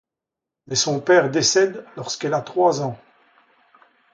Mais 0.65 0.73
son 0.75 0.99
père 0.99 1.29
décède 1.29 1.85
lorsqu'elle 1.95 2.33
a 2.33 2.41
trois 2.41 2.81
ans. 2.81 2.97